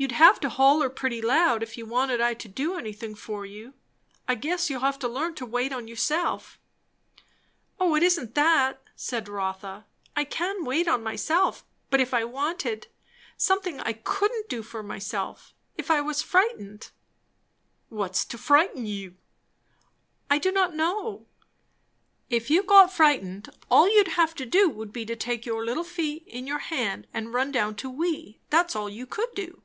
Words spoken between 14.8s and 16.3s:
myself if I was